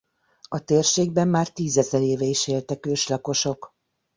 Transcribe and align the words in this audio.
A 0.41 0.59
térségben 0.59 1.27
már 1.27 1.47
tízezer 1.47 2.01
éve 2.01 2.25
is 2.25 2.47
éltek 2.47 2.85
őslakosok. 2.85 3.73